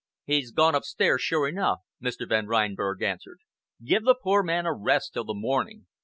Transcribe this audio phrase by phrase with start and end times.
[0.25, 2.27] "He's gone upstairs, sure enough," Mr.
[2.27, 3.41] Van Reinberg answered.
[3.83, 5.85] "Give the poor man a rest till the morning.